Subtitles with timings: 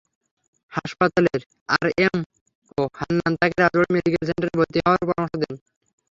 [0.71, 1.41] হাসপাতালের
[1.75, 5.53] আরএমও হান্নান তাঁকে রাজবাড়ী মেডিকেল সেন্টারে ভর্তি হওয়ার পরামর্শ দেন।